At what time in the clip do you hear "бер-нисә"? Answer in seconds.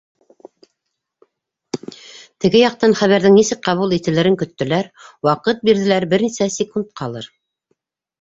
6.15-6.49